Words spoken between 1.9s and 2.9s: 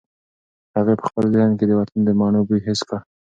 د مڼو بوی حس